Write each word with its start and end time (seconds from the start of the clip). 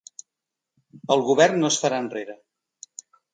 El 1.15 1.21
govern 1.27 1.61
no 1.67 1.71
es 1.75 1.77
farà 1.85 2.01
enrere 2.05 2.37